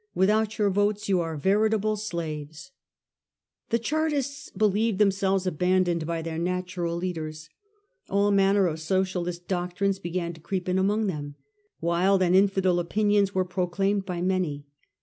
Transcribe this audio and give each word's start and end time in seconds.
Without 0.15 0.57
your 0.57 0.71
votes 0.71 1.07
you 1.07 1.19
are 1.19 1.37
verit 1.37 1.75
able 1.75 1.95
slaves.' 1.95 2.71
The 3.69 3.77
Chartists 3.77 4.49
believed 4.49 4.97
themselves 4.97 5.45
abandoned 5.45 6.07
by 6.07 6.23
their 6.23 6.39
natural 6.39 6.95
leaders. 6.95 7.49
All 8.09 8.31
manner 8.31 8.65
of 8.65 8.79
socialist 8.81 9.47
doctrines 9.47 9.99
began 9.99 10.33
to 10.33 10.41
creep 10.41 10.67
in 10.67 10.79
among 10.79 11.05
them. 11.05 11.35
Wild 11.81 12.23
and 12.23 12.35
infidel 12.35 12.79
opinions 12.79 13.35
were 13.35 13.45
proclaimed 13.45 14.03
by 14.03 14.23
many. 14.23 14.65